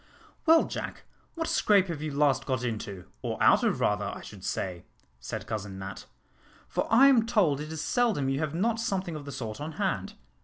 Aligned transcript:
"Well, 0.47 0.63
Jack, 0.65 1.03
what 1.35 1.47
scrape 1.47 1.85
have 1.85 2.01
you 2.01 2.11
last 2.11 2.47
got 2.47 2.63
into, 2.63 3.05
or 3.21 3.37
out 3.39 3.63
of 3.63 3.79
rather, 3.79 4.05
I 4.05 4.21
should 4.21 4.43
say?" 4.43 4.83
said 5.19 5.45
Cousin 5.45 5.77
Nat, 5.77 6.07
"for 6.67 6.91
I 6.91 7.05
am 7.05 7.27
told 7.27 7.61
it 7.61 7.71
is 7.71 7.81
seldom 7.81 8.27
you 8.27 8.39
have 8.39 8.55
not 8.55 8.79
something 8.79 9.15
of 9.15 9.25
the 9.25 9.31
sort 9.31 9.61
on 9.61 9.73
hand. 9.73 10.15